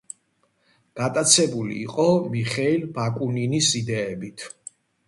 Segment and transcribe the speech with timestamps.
[1.01, 2.07] გატაცებული იყო
[2.37, 4.53] მიხეილ ბაკუნინის იდეებით.